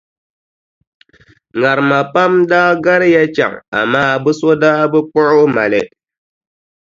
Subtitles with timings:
[1.59, 5.81] Ŋarima pam daa gariya chaŋ amaa bɛ so daa bi kpuɣi o mali.